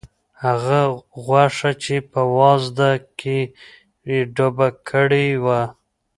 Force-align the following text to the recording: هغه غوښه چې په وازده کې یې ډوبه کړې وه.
هغه 0.43 0.81
غوښه 1.25 1.71
چې 1.83 1.95
په 2.11 2.21
وازده 2.37 2.91
کې 3.19 3.39
یې 4.09 4.19
ډوبه 4.35 4.69
کړې 4.89 5.27
وه. 5.43 5.61